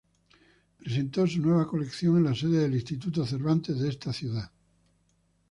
Presentó 0.79 1.27
su 1.27 1.39
nueva 1.41 1.67
colección 1.67 2.17
en 2.17 2.23
la 2.23 2.33
sede 2.33 2.57
del 2.61 2.73
Instituto 2.73 3.23
Cervantes 3.23 3.77
de 3.77 3.89
esta 3.89 4.11
ciudad. 4.11 4.49